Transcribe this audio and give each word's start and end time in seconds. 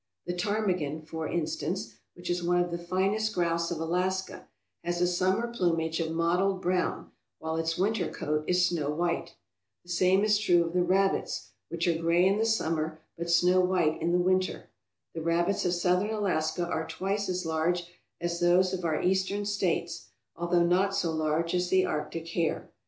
The 0.25 0.33
ptarmigan, 0.33 1.03
for 1.05 1.27
instance, 1.27 1.93
which 2.15 2.27
is 2.27 2.41
one 2.41 2.57
of 2.59 2.71
the 2.71 2.77
finest 2.79 3.35
grouse 3.35 3.69
of 3.69 3.79
Alaska, 3.79 4.47
has 4.83 4.99
a 4.99 5.05
summer 5.05 5.47
plumage 5.47 5.99
of 5.99 6.11
mottled 6.11 6.59
brown 6.59 7.11
while 7.37 7.55
its 7.55 7.77
winter 7.77 8.09
coat 8.11 8.43
is 8.47 8.65
snow 8.65 8.89
white. 8.89 9.35
The 9.83 9.91
same 9.91 10.23
is 10.23 10.39
true 10.39 10.63
of 10.65 10.73
the 10.73 10.81
rabbits, 10.81 11.49
which 11.69 11.87
are 11.87 11.95
gray 12.01 12.25
in 12.25 12.39
the 12.39 12.45
summer 12.47 12.97
but 13.15 13.29
snow 13.29 13.59
white 13.61 14.01
in 14.01 14.11
the 14.11 14.17
winter. 14.17 14.71
The 15.13 15.21
rabbits 15.21 15.65
of 15.65 15.73
Southern 15.75 16.09
Alaska 16.09 16.65
are 16.67 16.87
twice 16.87 17.29
as 17.29 17.45
large 17.45 17.87
as 18.19 18.39
those 18.39 18.73
of 18.73 18.83
our 18.83 19.03
Eastern 19.03 19.45
States, 19.45 20.07
although 20.35 20.63
not 20.65 20.95
so 20.95 21.11
large 21.11 21.53
as 21.53 21.69
the 21.69 21.85
Arctic 21.85 22.27
hare. 22.29 22.71